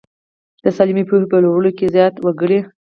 د 0.63 0.65
سالمې 0.77 1.03
پوهنې 1.09 1.27
په 1.31 1.37
لوړولو 1.43 1.71
کې 1.77 1.91
زیار 1.93 2.11
وکړي. 2.25 2.59